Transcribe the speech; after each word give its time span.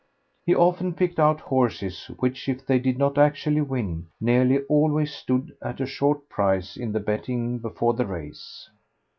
He 0.43 0.55
often 0.55 0.93
picked 0.95 1.19
out 1.19 1.41
horses 1.41 2.07
which, 2.17 2.49
if 2.49 2.65
they 2.65 2.79
did 2.79 2.97
not 2.97 3.19
actually 3.19 3.61
win, 3.61 4.07
nearly 4.19 4.61
always 4.63 5.13
stood 5.13 5.55
at 5.61 5.79
a 5.79 5.85
short 5.85 6.27
price 6.27 6.75
in 6.75 6.91
the 6.91 6.99
betting 6.99 7.59
before 7.59 7.93
the 7.93 8.07
race. 8.07 8.67